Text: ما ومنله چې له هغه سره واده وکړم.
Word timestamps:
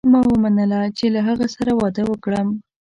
ما 0.11 0.19
ومنله 0.31 0.79
چې 0.97 1.05
له 1.15 1.19
هغه 1.27 1.47
سره 1.55 1.71
واده 1.81 2.03
وکړم. 2.07 2.47